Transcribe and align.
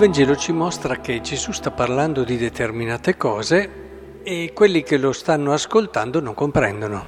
Vangelo 0.00 0.34
ci 0.34 0.52
mostra 0.52 0.96
che 0.96 1.20
Gesù 1.20 1.52
sta 1.52 1.70
parlando 1.70 2.24
di 2.24 2.38
determinate 2.38 3.18
cose 3.18 4.22
e 4.22 4.50
quelli 4.54 4.82
che 4.82 4.96
lo 4.96 5.12
stanno 5.12 5.52
ascoltando 5.52 6.20
non 6.20 6.32
comprendono. 6.32 7.04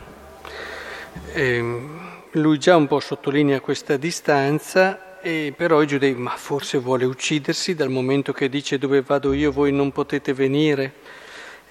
E 1.32 1.54
ehm, 1.54 2.00
lui 2.32 2.58
già 2.58 2.76
un 2.76 2.86
po' 2.89 3.00
sottolinea 3.00 3.61
questa 3.61 3.96
distanza, 3.96 5.18
e 5.22 5.54
però 5.57 5.80
i 5.80 5.86
giudei, 5.86 6.14
ma 6.14 6.36
forse 6.36 6.76
vuole 6.76 7.07
uccidersi 7.07 7.75
dal 7.75 7.89
momento 7.89 8.34
che 8.34 8.50
dice 8.50 8.76
dove 8.76 9.00
vado 9.00 9.32
io 9.32 9.50
voi 9.52 9.72
non 9.72 9.90
potete 9.90 10.34
venire. 10.34 10.93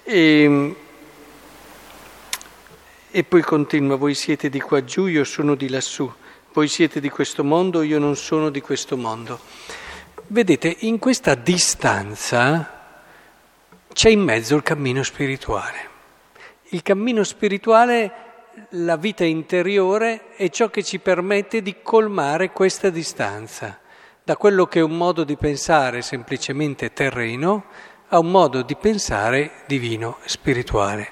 E, 0.02 0.42
ehm, 0.42 0.76
e 3.12 3.22
poi 3.22 3.42
continua, 3.42 3.94
voi 3.94 4.14
siete 4.14 4.48
di 4.48 4.58
qua 4.58 4.82
giù, 4.82 5.06
io 5.06 5.22
sono 5.22 5.54
di 5.54 5.68
lassù, 5.68 6.12
voi 6.52 6.66
siete 6.66 6.98
di 6.98 7.10
questo 7.10 7.44
mondo, 7.44 7.82
io 7.82 8.00
non 8.00 8.16
sono 8.16 8.50
di 8.50 8.60
questo 8.60 8.96
mondo. 8.96 9.38
Vedete, 10.28 10.76
in 10.80 10.98
questa 10.98 11.34
distanza 11.34 12.80
c'è 13.92 14.08
in 14.08 14.20
mezzo 14.20 14.56
il 14.56 14.62
cammino 14.62 15.02
spirituale. 15.02 15.90
Il 16.70 16.82
cammino 16.82 17.22
spirituale, 17.22 18.12
la 18.70 18.96
vita 18.96 19.24
interiore, 19.24 20.34
è 20.36 20.48
ciò 20.48 20.70
che 20.70 20.82
ci 20.82 21.00
permette 21.00 21.60
di 21.60 21.76
colmare 21.82 22.50
questa 22.50 22.88
distanza, 22.88 23.78
da 24.22 24.36
quello 24.36 24.66
che 24.66 24.78
è 24.78 24.82
un 24.82 24.96
modo 24.96 25.24
di 25.24 25.36
pensare 25.36 26.00
semplicemente 26.00 26.92
terreno 26.92 27.64
a 28.08 28.18
un 28.18 28.30
modo 28.30 28.62
di 28.62 28.76
pensare 28.76 29.50
divino, 29.66 30.18
spirituale. 30.24 31.10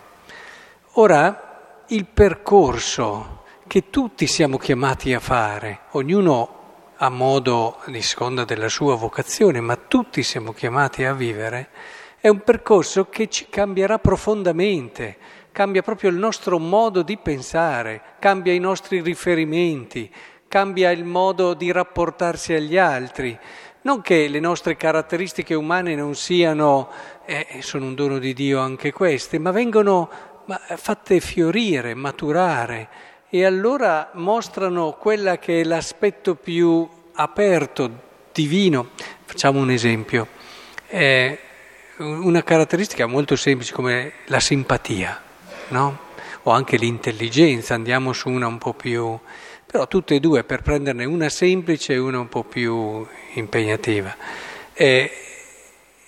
Ora, 0.92 1.84
il 1.88 2.06
percorso 2.06 3.42
che 3.66 3.90
tutti 3.90 4.26
siamo 4.26 4.56
chiamati 4.56 5.12
a 5.12 5.20
fare, 5.20 5.80
ognuno 5.90 6.59
a 7.02 7.08
modo 7.08 7.78
di 7.86 8.02
seconda 8.02 8.44
della 8.44 8.68
sua 8.68 8.94
vocazione, 8.94 9.60
ma 9.60 9.76
tutti 9.76 10.22
siamo 10.22 10.52
chiamati 10.52 11.04
a 11.04 11.14
vivere, 11.14 11.70
è 12.20 12.28
un 12.28 12.40
percorso 12.40 13.08
che 13.08 13.30
ci 13.30 13.46
cambierà 13.48 13.98
profondamente, 13.98 15.16
cambia 15.50 15.80
proprio 15.80 16.10
il 16.10 16.16
nostro 16.16 16.58
modo 16.58 17.00
di 17.00 17.16
pensare, 17.16 18.02
cambia 18.18 18.52
i 18.52 18.58
nostri 18.58 19.00
riferimenti, 19.00 20.12
cambia 20.46 20.90
il 20.90 21.04
modo 21.04 21.54
di 21.54 21.72
rapportarsi 21.72 22.52
agli 22.52 22.76
altri. 22.76 23.38
Non 23.82 24.02
che 24.02 24.28
le 24.28 24.40
nostre 24.40 24.76
caratteristiche 24.76 25.54
umane 25.54 25.94
non 25.94 26.14
siano, 26.14 26.90
eh, 27.24 27.60
sono 27.60 27.86
un 27.86 27.94
dono 27.94 28.18
di 28.18 28.34
Dio 28.34 28.60
anche 28.60 28.92
queste, 28.92 29.38
ma 29.38 29.52
vengono 29.52 30.10
fatte 30.76 31.20
fiorire, 31.20 31.94
maturare 31.94 32.88
e 33.30 33.44
allora 33.44 34.10
mostrano 34.14 34.96
quella 34.98 35.38
che 35.38 35.60
è 35.60 35.64
l'aspetto 35.64 36.34
più 36.34 36.86
aperto, 37.12 37.90
divino. 38.32 38.90
Facciamo 39.24 39.60
un 39.60 39.70
esempio. 39.70 40.26
Eh, 40.88 41.38
una 41.98 42.42
caratteristica 42.42 43.06
molto 43.06 43.36
semplice 43.36 43.72
come 43.72 44.12
la 44.26 44.40
simpatia, 44.40 45.22
no? 45.68 46.08
o 46.44 46.50
anche 46.50 46.76
l'intelligenza, 46.76 47.74
andiamo 47.74 48.12
su 48.12 48.28
una 48.30 48.46
un 48.46 48.58
po' 48.58 48.72
più... 48.72 49.16
però 49.66 49.86
tutte 49.86 50.16
e 50.16 50.20
due 50.20 50.42
per 50.42 50.62
prenderne 50.62 51.04
una 51.04 51.28
semplice 51.28 51.92
e 51.92 51.98
una 51.98 52.18
un 52.18 52.28
po' 52.28 52.42
più 52.42 53.06
impegnativa. 53.34 54.16
Eh, 54.72 55.10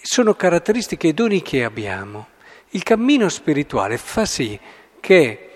sono 0.01 0.35
caratteristiche 0.35 1.09
e 1.09 1.13
doni 1.13 1.43
che 1.43 1.63
abbiamo. 1.63 2.29
Il 2.71 2.83
cammino 2.83 3.29
spirituale 3.29 3.99
fa 3.99 4.25
sì 4.25 4.59
che 4.99 5.52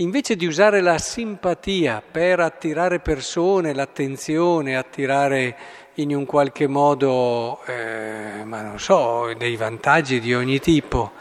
invece 0.00 0.36
di 0.36 0.46
usare 0.46 0.80
la 0.80 0.98
simpatia 0.98 2.02
per 2.08 2.40
attirare 2.40 3.00
persone, 3.00 3.74
l'attenzione, 3.74 4.76
attirare 4.76 5.56
in 5.94 6.14
un 6.14 6.24
qualche 6.24 6.68
modo, 6.68 7.60
eh, 7.66 8.44
ma 8.44 8.62
non 8.62 8.78
so, 8.78 9.32
dei 9.36 9.56
vantaggi 9.56 10.20
di 10.20 10.34
ogni 10.34 10.60
tipo, 10.60 11.12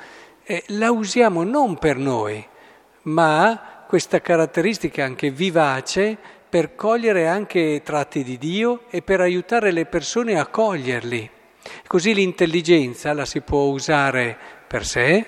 eh, 0.44 0.63
la 0.68 0.91
usiamo 0.91 1.44
non 1.44 1.78
per 1.78 1.97
noi, 1.97 2.46
ma 3.03 3.84
questa 3.88 4.22
caratteristica 4.22 5.03
anche 5.03 5.31
vivace 5.31 6.16
per 6.47 6.75
cogliere 6.75 7.28
anche 7.28 7.81
tratti 7.84 8.24
di 8.24 8.38
Dio 8.38 8.84
e 8.90 9.01
per 9.01 9.22
aiutare 9.22 9.72
le 9.72 9.85
persone 9.85 10.38
a 10.38 10.46
coglierli. 10.46 11.30
Così 11.88 12.13
l'intelligenza 12.13 13.12
la 13.13 13.25
si 13.25 13.41
può 13.41 13.63
usare 13.63 14.38
per 14.68 14.85
sé 14.85 15.25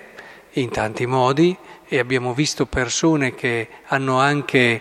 in 0.54 0.70
tanti 0.70 1.06
modi 1.06 1.56
e 1.92 1.98
abbiamo 1.98 2.32
visto 2.34 2.66
persone 2.66 3.34
che 3.34 3.66
hanno 3.86 4.20
anche 4.20 4.80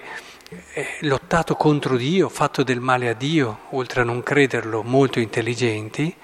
eh, 0.74 0.88
lottato 1.02 1.56
contro 1.56 1.98
Dio, 1.98 2.30
fatto 2.30 2.62
del 2.62 2.80
male 2.80 3.10
a 3.10 3.14
Dio, 3.14 3.62
oltre 3.72 4.02
a 4.02 4.04
non 4.04 4.22
crederlo, 4.22 4.84
molto 4.84 5.20
intelligenti, 5.20 6.16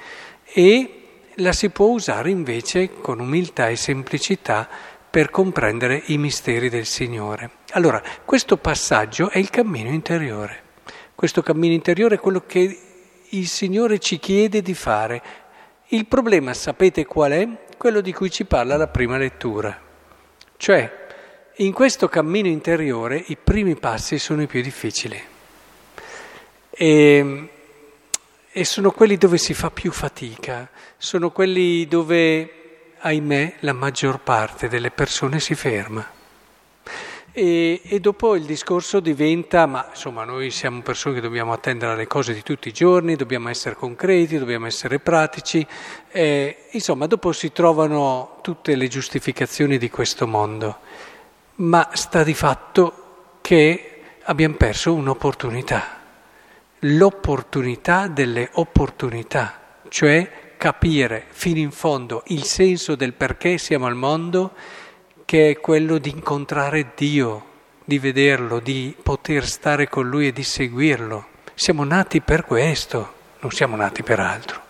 e 0.44 1.02
la 1.38 1.54
si 1.54 1.72
può 1.72 1.88
usare 1.88 2.30
invece 2.30 3.02
con 3.02 3.20
umiltà 3.20 3.68
e 3.68 3.76
semplicità 3.76 4.70
per 5.10 5.32
comprendere 5.32 6.04
i 6.06 6.20
misteri 6.20 6.70
del 6.70 6.86
Signore. 6.86 7.50
Allora, 7.72 8.00
questo 8.24 8.56
passaggio 8.58 9.32
è 9.32 9.40
il 9.40 9.50
cammino 9.50 9.90
interiore. 9.90 10.62
Questo 11.16 11.42
cammino 11.42 11.74
interiore 11.74 12.16
è 12.16 12.20
quello 12.20 12.44
che 12.46 12.80
il 13.28 13.48
Signore 13.48 13.98
ci 13.98 14.20
chiede 14.20 14.62
di 14.62 14.76
fare. 14.76 15.24
Il 15.88 16.06
problema, 16.06 16.54
sapete 16.54 17.08
qual 17.08 17.32
è? 17.32 17.48
Quello 17.76 18.02
di 18.02 18.14
cui 18.14 18.30
ci 18.30 18.46
parla 18.46 18.78
la 18.78 18.88
prima 18.88 19.18
lettura. 19.18 19.85
Cioè, 20.58 21.04
in 21.58 21.72
questo 21.74 22.08
cammino 22.10 22.48
interiore 22.48 23.24
i 23.28 23.38
primi 23.42 23.76
passi 23.76 24.20
sono 24.20 24.42
i 24.42 24.48
più 24.48 24.62
difficili 24.62 25.22
e, 26.70 27.50
e 28.52 28.66
sono 28.66 28.92
quelli 28.92 29.18
dove 29.18 29.38
si 29.38 29.54
fa 29.54 29.72
più 29.72 29.92
fatica, 29.92 30.70
sono 30.98 31.32
quelli 31.32 31.88
dove, 31.88 32.94
ahimè, 33.00 33.56
la 33.60 33.74
maggior 33.74 34.20
parte 34.20 34.68
delle 34.68 34.92
persone 34.92 35.40
si 35.40 35.56
ferma. 35.56 36.15
E, 37.38 37.82
e, 37.84 38.00
dopo 38.00 38.38
il 38.38 38.46
discorso 38.46 39.02
diventa, 39.02 39.66
ma 39.66 39.88
insomma 39.90 40.24
noi 40.24 40.52
siamo 40.52 40.82
persone 40.82 41.16
che 41.16 41.20
dobbiamo 41.20 41.52
attendere 41.52 41.92
alle 41.92 42.08
cose 42.08 42.34
di 42.34 42.42
tutti 42.42 42.70
i 42.70 42.72
giorni, 42.72 43.18
dobbiamo 43.18 43.50
essere 43.50 43.76
concreti, 43.76 44.38
dobbiamo 44.38 44.68
essere 44.68 45.00
pratici, 45.00 45.68
eh, 46.12 46.56
insomma 46.72 47.08
dopo 47.08 47.34
si 47.34 47.52
trovano 47.52 48.38
tutte 48.42 48.78
le 48.78 48.88
giustificazioni 48.88 49.78
di 49.78 49.90
questo 49.90 50.26
mondo, 50.26 50.78
ma 51.56 51.90
sta 51.92 52.24
di 52.24 52.34
fatto 52.34 53.40
che 53.42 54.00
abbiamo 54.24 54.56
perso 54.56 54.94
un'opportunità, 54.94 56.00
l'opportunità 56.80 58.08
delle 58.08 58.48
opportunità, 58.54 59.60
cioè 59.90 60.54
capire 60.56 61.26
fino 61.32 61.60
in 61.60 61.72
fondo 61.72 62.24
il 62.28 62.46
senso 62.46 62.96
del 62.96 63.12
perché 63.12 63.58
siamo 63.58 63.88
al 63.88 63.96
mondo 63.96 64.54
che 65.26 65.50
è 65.50 65.60
quello 65.60 65.98
di 65.98 66.12
incontrare 66.12 66.92
Dio, 66.96 67.46
di 67.84 67.98
vederlo, 67.98 68.60
di 68.60 68.96
poter 69.02 69.46
stare 69.46 69.90
con 69.90 70.08
Lui 70.08 70.28
e 70.28 70.32
di 70.32 70.44
seguirlo. 70.44 71.26
Siamo 71.56 71.84
nati 71.84 72.22
per 72.22 72.46
questo, 72.46 73.14
non 73.40 73.52
siamo 73.52 73.76
nati 73.76 74.04
per 74.04 74.20
altro. 74.20 74.62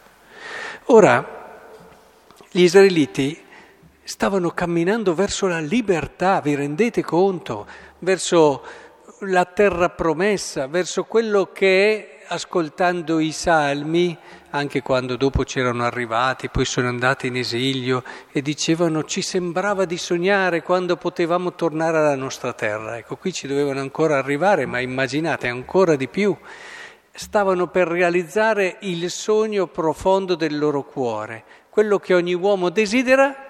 Ora, 0.85 1.59
gli 2.49 2.61
israeliti 2.61 3.37
stavano 4.01 4.51
camminando 4.51 5.13
verso 5.13 5.47
la 5.47 5.59
libertà, 5.59 6.39
vi 6.39 6.55
rendete 6.55 7.03
conto? 7.03 7.67
Verso 7.99 8.63
la 9.19 9.45
terra 9.45 9.89
promessa, 9.89 10.67
verso 10.67 11.03
quello 11.03 11.51
che 11.51 12.14
ascoltando 12.27 13.19
i 13.19 13.31
salmi, 13.31 14.17
anche 14.51 14.81
quando 14.81 15.15
dopo 15.15 15.43
c'erano 15.43 15.83
arrivati, 15.83 16.49
poi 16.49 16.65
sono 16.65 16.87
andati 16.87 17.27
in 17.27 17.35
esilio 17.35 18.03
e 18.31 18.41
dicevano 18.41 19.03
ci 19.03 19.21
sembrava 19.21 19.85
di 19.85 19.97
sognare 19.97 20.61
quando 20.61 20.95
potevamo 20.97 21.53
tornare 21.53 21.97
alla 21.97 22.15
nostra 22.15 22.53
terra. 22.53 22.97
Ecco, 22.97 23.17
qui 23.17 23.33
ci 23.33 23.47
dovevano 23.47 23.79
ancora 23.79 24.17
arrivare, 24.17 24.65
ma 24.65 24.79
immaginate 24.79 25.47
ancora 25.47 25.95
di 25.95 26.07
più. 26.07 26.35
Stavano 27.11 27.67
per 27.67 27.87
realizzare 27.87 28.77
il 28.81 29.09
sogno 29.09 29.67
profondo 29.67 30.35
del 30.35 30.57
loro 30.57 30.83
cuore, 30.83 31.43
quello 31.69 31.99
che 31.99 32.13
ogni 32.13 32.33
uomo 32.33 32.69
desidera? 32.69 33.49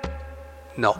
No. 0.75 0.95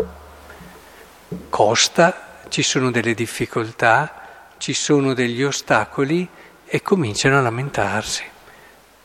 Costa, 1.50 2.39
ci 2.50 2.63
sono 2.63 2.92
delle 2.92 3.13
difficoltà, 3.13 4.54
ci 4.57 4.74
sono 4.74 5.13
degli 5.13 5.44
ostacoli 5.44 6.28
e 6.66 6.82
cominciano 6.82 7.38
a 7.38 7.42
lamentarsi, 7.42 8.24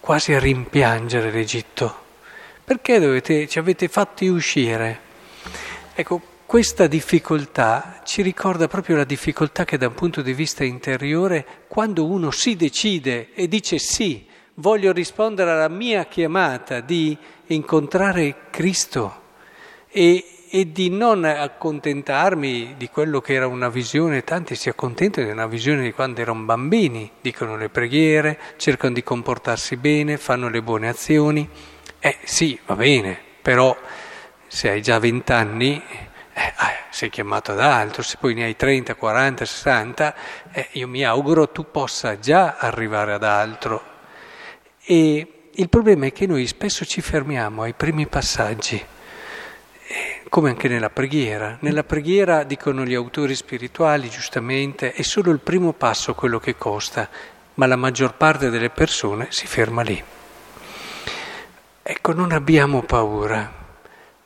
quasi 0.01 0.33
a 0.33 0.39
rimpiangere 0.39 1.31
l'Egitto. 1.31 2.09
Perché 2.65 2.99
dovete, 2.99 3.49
ci 3.49 3.59
avete 3.59 3.89
fatti 3.89 4.27
uscire? 4.29 5.01
Ecco, 5.95 6.21
questa 6.47 6.87
difficoltà 6.87 8.01
ci 8.05 8.23
ricorda 8.23 8.67
proprio 8.67 8.97
la 8.97 9.05
difficoltà 9.05 9.65
che 9.65 9.79
da 9.79 9.87
un 9.87 9.95
punto 9.95 10.23
di 10.23 10.33
vista 10.33 10.65
interiore, 10.65 11.47
quando 11.69 12.05
uno 12.05 12.31
si 12.31 12.57
decide 12.57 13.33
e 13.35 13.47
dice 13.47 13.79
sì, 13.79 14.27
voglio 14.55 14.93
rispondere 14.93 15.51
alla 15.51 15.69
mia 15.69 16.07
chiamata 16.07 16.81
di 16.81 17.17
incontrare 17.47 18.47
Cristo 18.51 19.23
e, 19.89 20.25
e 20.53 20.73
di 20.73 20.91
non 20.91 21.25
accontentarmi 21.25 22.75
di 22.77 22.89
quello 22.89 23.21
che 23.21 23.35
era 23.35 23.47
una 23.47 23.69
visione, 23.69 24.25
tanti 24.25 24.57
si 24.57 24.69
accontentano 24.69 25.27
di 25.29 25.33
una 25.33 25.47
visione 25.47 25.83
di 25.83 25.93
quando 25.93 26.21
erano 26.21 26.43
bambini, 26.43 27.09
dicono 27.21 27.57
le 27.57 27.69
preghiere, 27.69 28.37
cercano 28.57 28.95
di 28.95 29.05
comportarsi 29.05 29.77
bene, 29.77 30.17
fanno 30.17 30.49
le 30.49 30.61
buone 30.61 30.89
azioni, 30.89 31.49
Eh 32.03 32.17
sì, 32.25 32.59
va 32.67 32.75
bene, 32.75 33.17
però 33.43 33.77
se 34.49 34.71
hai 34.71 34.83
già 34.83 34.99
vent'anni 34.99 35.81
eh, 36.33 36.53
sei 36.91 37.11
chiamato 37.11 37.53
ad 37.53 37.61
altro, 37.61 38.03
se 38.03 38.17
poi 38.19 38.35
ne 38.35 38.45
hai 38.45 38.57
30, 38.57 38.95
40, 38.95 39.45
60, 39.45 40.15
eh, 40.51 40.69
io 40.73 40.89
mi 40.89 41.05
auguro 41.05 41.51
tu 41.51 41.71
possa 41.71 42.19
già 42.19 42.57
arrivare 42.59 43.13
ad 43.13 43.23
altro. 43.23 43.83
E 44.83 45.51
il 45.53 45.69
problema 45.69 46.07
è 46.07 46.13
che 46.13 46.27
noi 46.27 46.47
spesso 46.47 46.85
ci 46.85 47.01
fermiamo 47.01 47.63
ai 47.63 47.75
primi 47.75 48.07
passaggi, 48.07 48.83
come 50.31 50.51
anche 50.51 50.69
nella 50.69 50.91
preghiera. 50.91 51.59
Nella 51.61 51.83
preghiera, 51.83 52.45
dicono 52.45 52.85
gli 52.85 52.95
autori 52.95 53.35
spirituali, 53.35 54.09
giustamente, 54.09 54.93
è 54.93 55.03
solo 55.03 55.33
il 55.33 55.41
primo 55.41 55.73
passo 55.73 56.15
quello 56.15 56.39
che 56.39 56.57
costa, 56.57 57.09
ma 57.55 57.67
la 57.67 57.75
maggior 57.75 58.15
parte 58.15 58.49
delle 58.49 58.71
persone 58.71 59.27
si 59.31 59.49
ferma 59.49 59.83
lì. 59.83 60.03
Ecco, 61.83 62.13
non 62.13 62.31
abbiamo 62.31 62.83
paura. 62.83 63.59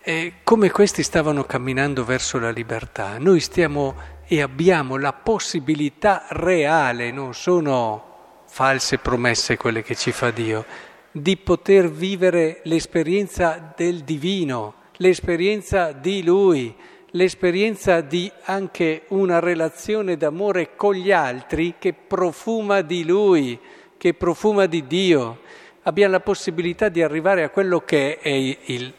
E 0.02 0.34
come 0.44 0.70
questi 0.70 1.02
stavano 1.02 1.44
camminando 1.44 2.04
verso 2.04 2.38
la 2.38 2.50
libertà, 2.50 3.16
noi 3.16 3.40
stiamo 3.40 3.94
e 4.26 4.42
abbiamo 4.42 4.98
la 4.98 5.14
possibilità 5.14 6.26
reale, 6.28 7.12
non 7.12 7.32
sono 7.32 8.42
false 8.46 8.98
promesse 8.98 9.56
quelle 9.56 9.82
che 9.82 9.94
ci 9.94 10.12
fa 10.12 10.30
Dio, 10.30 10.66
di 11.10 11.38
poter 11.38 11.90
vivere 11.90 12.60
l'esperienza 12.64 13.72
del 13.74 14.00
divino, 14.00 14.82
l'esperienza 14.98 15.92
di 15.92 16.22
Lui, 16.22 16.74
l'esperienza 17.10 18.00
di 18.00 18.30
anche 18.44 19.02
una 19.08 19.38
relazione 19.38 20.16
d'amore 20.16 20.76
con 20.76 20.94
gli 20.94 21.10
altri 21.10 21.74
che 21.78 21.92
profuma 21.92 22.82
di 22.82 23.04
Lui, 23.04 23.58
che 23.96 24.14
profuma 24.14 24.66
di 24.66 24.86
Dio 24.86 25.38
abbiamo 25.82 26.12
la 26.12 26.20
possibilità 26.20 26.88
di 26.88 27.02
arrivare 27.02 27.42
a 27.42 27.50
quello 27.50 27.80
che 27.80 28.18
è 28.18 28.28
il, 28.28 28.92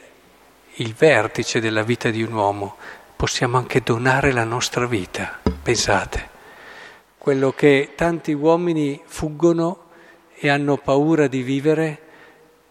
il 0.75 0.93
vertice 0.93 1.59
della 1.59 1.83
vita 1.83 2.09
di 2.09 2.23
un 2.23 2.33
uomo. 2.33 2.75
Possiamo 3.15 3.57
anche 3.57 3.81
donare 3.81 4.31
la 4.31 4.43
nostra 4.43 4.85
vita, 4.85 5.39
pensate. 5.61 6.33
Quello 7.17 7.51
che 7.51 7.93
tanti 7.95 8.33
uomini 8.33 9.01
fuggono 9.03 9.83
e 10.35 10.49
hanno 10.49 10.77
paura 10.77 11.27
di 11.27 11.41
vivere, 11.41 12.01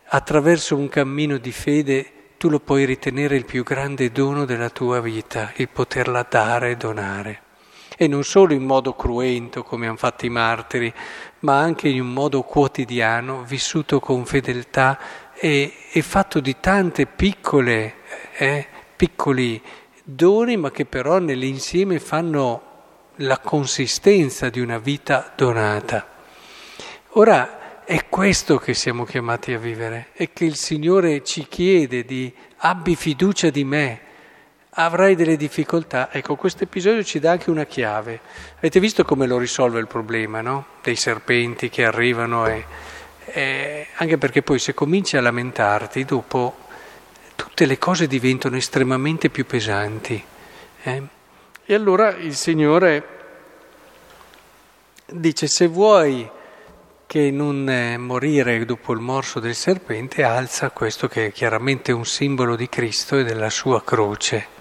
attraverso 0.06 0.76
un 0.76 0.88
cammino 0.88 1.38
di 1.38 1.50
fede 1.50 2.13
tu 2.44 2.50
lo 2.50 2.60
puoi 2.60 2.84
ritenere 2.84 3.36
il 3.36 3.46
più 3.46 3.62
grande 3.62 4.12
dono 4.12 4.44
della 4.44 4.68
tua 4.68 5.00
vita, 5.00 5.54
il 5.56 5.70
poterla 5.70 6.26
dare 6.28 6.72
e 6.72 6.76
donare 6.76 7.42
e 7.96 8.06
non 8.06 8.22
solo 8.22 8.52
in 8.52 8.64
modo 8.64 8.92
cruento 8.92 9.62
come 9.62 9.86
hanno 9.86 9.96
fatto 9.96 10.26
i 10.26 10.28
martiri, 10.28 10.92
ma 11.38 11.58
anche 11.58 11.88
in 11.88 12.02
un 12.02 12.12
modo 12.12 12.42
quotidiano, 12.42 13.44
vissuto 13.44 13.98
con 13.98 14.26
fedeltà 14.26 14.98
e, 15.32 15.72
e 15.90 16.02
fatto 16.02 16.40
di 16.40 16.56
tante 16.60 17.06
piccole, 17.06 17.94
eh, 18.36 18.66
piccoli 18.94 19.58
doni, 20.02 20.58
ma 20.58 20.70
che 20.70 20.84
però 20.84 21.20
nell'insieme 21.20 21.98
fanno 21.98 22.62
la 23.16 23.38
consistenza 23.38 24.50
di 24.50 24.60
una 24.60 24.76
vita 24.76 25.32
donata. 25.34 26.06
Ora 27.12 27.63
è 27.84 28.06
questo 28.08 28.56
che 28.58 28.72
siamo 28.72 29.04
chiamati 29.04 29.52
a 29.52 29.58
vivere, 29.58 30.08
è 30.14 30.32
che 30.32 30.44
il 30.44 30.56
Signore 30.56 31.22
ci 31.22 31.46
chiede 31.46 32.04
di 32.04 32.32
abbi 32.58 32.96
fiducia 32.96 33.50
di 33.50 33.62
me, 33.64 34.00
avrai 34.70 35.14
delle 35.14 35.36
difficoltà. 35.36 36.10
Ecco, 36.10 36.34
questo 36.36 36.64
episodio 36.64 37.04
ci 37.04 37.18
dà 37.18 37.32
anche 37.32 37.50
una 37.50 37.66
chiave. 37.66 38.20
Avete 38.56 38.80
visto 38.80 39.04
come 39.04 39.26
lo 39.26 39.36
risolve 39.36 39.80
il 39.80 39.86
problema, 39.86 40.40
no? 40.40 40.66
Dei 40.82 40.96
serpenti 40.96 41.68
che 41.68 41.84
arrivano 41.84 42.46
e, 42.46 42.64
e 43.26 43.86
anche 43.96 44.16
perché 44.16 44.40
poi 44.40 44.58
se 44.58 44.72
cominci 44.72 45.18
a 45.18 45.20
lamentarti, 45.20 46.04
dopo 46.04 46.56
tutte 47.36 47.66
le 47.66 47.78
cose 47.78 48.06
diventano 48.06 48.56
estremamente 48.56 49.28
più 49.28 49.44
pesanti. 49.44 50.24
Eh? 50.82 51.02
E 51.66 51.74
allora 51.74 52.14
il 52.16 52.34
Signore 52.34 53.08
dice 55.06 55.46
se 55.46 55.66
vuoi 55.66 56.28
che 57.06 57.30
non 57.30 57.68
eh, 57.68 57.96
morire 57.96 58.64
dopo 58.64 58.92
il 58.92 59.00
morso 59.00 59.40
del 59.40 59.54
serpente, 59.54 60.22
alza 60.22 60.70
questo 60.70 61.08
che 61.08 61.26
è 61.26 61.32
chiaramente 61.32 61.92
un 61.92 62.04
simbolo 62.04 62.56
di 62.56 62.68
Cristo 62.68 63.18
e 63.18 63.24
della 63.24 63.50
sua 63.50 63.82
croce 63.82 64.54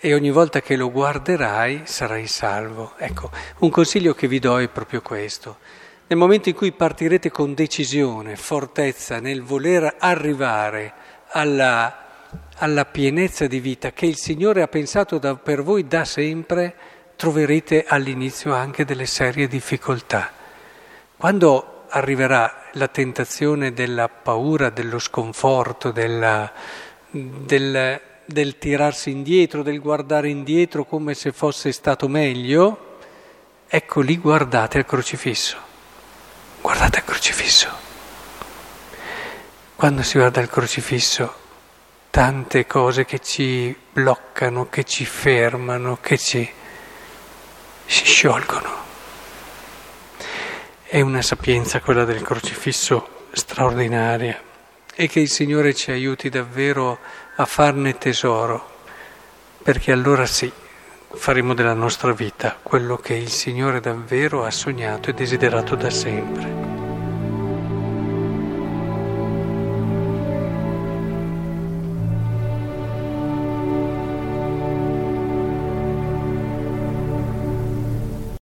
e 0.00 0.14
ogni 0.14 0.30
volta 0.30 0.60
che 0.60 0.76
lo 0.76 0.90
guarderai 0.90 1.82
sarai 1.84 2.26
salvo. 2.26 2.92
Ecco, 2.98 3.30
un 3.58 3.70
consiglio 3.70 4.14
che 4.14 4.28
vi 4.28 4.38
do 4.38 4.58
è 4.58 4.68
proprio 4.68 5.02
questo. 5.02 5.58
Nel 6.06 6.18
momento 6.18 6.48
in 6.48 6.54
cui 6.54 6.72
partirete 6.72 7.30
con 7.30 7.52
decisione, 7.52 8.36
fortezza 8.36 9.20
nel 9.20 9.42
voler 9.42 9.96
arrivare 9.98 10.92
alla, 11.30 12.06
alla 12.56 12.84
pienezza 12.86 13.46
di 13.46 13.60
vita 13.60 13.92
che 13.92 14.06
il 14.06 14.16
Signore 14.16 14.62
ha 14.62 14.68
pensato 14.68 15.18
da, 15.18 15.34
per 15.34 15.62
voi 15.62 15.86
da 15.86 16.04
sempre, 16.04 16.74
troverete 17.16 17.84
all'inizio 17.86 18.54
anche 18.54 18.84
delle 18.84 19.06
serie 19.06 19.48
difficoltà. 19.48 20.37
Quando 21.18 21.86
arriverà 21.88 22.68
la 22.74 22.86
tentazione 22.86 23.72
della 23.72 24.08
paura, 24.08 24.70
dello 24.70 25.00
sconforto, 25.00 25.90
della, 25.90 26.52
del, 27.10 28.00
del 28.24 28.58
tirarsi 28.58 29.10
indietro, 29.10 29.64
del 29.64 29.80
guardare 29.80 30.28
indietro 30.28 30.84
come 30.84 31.14
se 31.14 31.32
fosse 31.32 31.72
stato 31.72 32.06
meglio, 32.06 32.98
ecco 33.66 34.00
lì 34.00 34.16
guardate 34.16 34.78
al 34.78 34.86
crocifisso, 34.86 35.56
guardate 36.60 36.98
al 36.98 37.04
crocifisso. 37.04 37.68
Quando 39.74 40.02
si 40.04 40.18
guarda 40.18 40.40
al 40.40 40.48
crocifisso, 40.48 41.34
tante 42.10 42.64
cose 42.64 43.04
che 43.04 43.18
ci 43.18 43.76
bloccano, 43.92 44.68
che 44.68 44.84
ci 44.84 45.04
fermano, 45.04 45.98
che 46.00 46.16
ci 46.16 46.48
si 47.86 48.04
sciolgono. 48.04 48.87
È 50.90 51.02
una 51.02 51.20
sapienza 51.20 51.80
quella 51.80 52.06
del 52.06 52.22
crocifisso 52.22 53.26
straordinaria 53.32 54.40
e 54.94 55.06
che 55.06 55.20
il 55.20 55.28
Signore 55.28 55.74
ci 55.74 55.90
aiuti 55.90 56.30
davvero 56.30 56.98
a 57.36 57.44
farne 57.44 57.98
tesoro, 57.98 58.76
perché 59.62 59.92
allora 59.92 60.24
sì, 60.24 60.50
faremo 61.12 61.52
della 61.52 61.74
nostra 61.74 62.12
vita 62.12 62.56
quello 62.62 62.96
che 62.96 63.12
il 63.12 63.28
Signore 63.28 63.80
davvero 63.80 64.46
ha 64.46 64.50
sognato 64.50 65.10
e 65.10 65.12
desiderato 65.12 65.74
da 65.74 65.90
sempre. 65.90 66.67